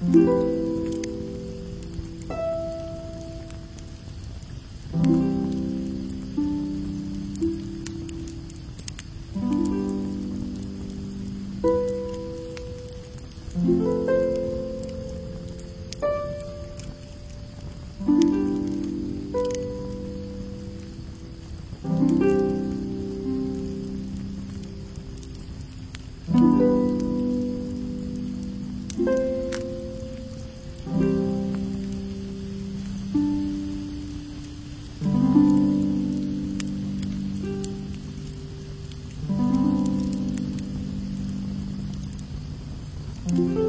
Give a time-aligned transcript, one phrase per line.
[0.00, 0.65] 嗯。
[43.28, 43.65] Mm-hmm.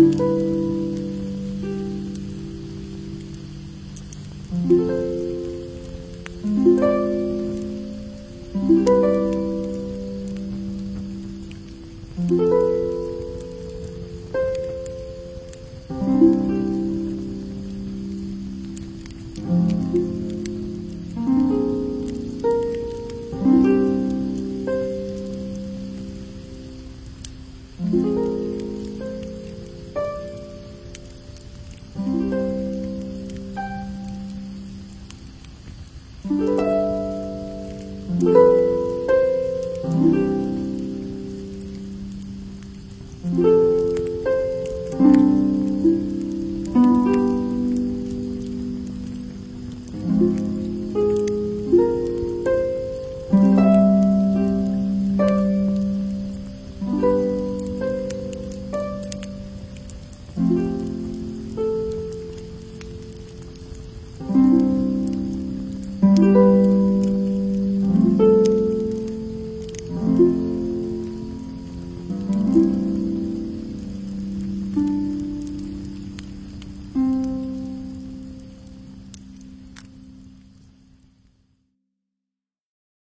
[0.00, 0.59] 嗯。
[66.20, 66.69] 嗯。